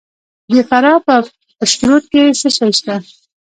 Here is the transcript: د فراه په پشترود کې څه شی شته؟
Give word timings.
د 0.51 0.53
فراه 0.69 0.99
په 1.07 1.15
پشترود 1.59 2.03
کې 2.11 2.23
څه 2.39 2.49
شی 2.55 2.69
شته؟ 2.77 2.95